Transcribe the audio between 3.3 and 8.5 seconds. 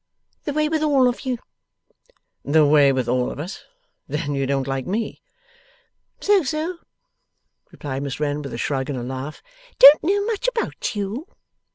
us? Then you don't like ME?' 'So so,' replied Miss Wren,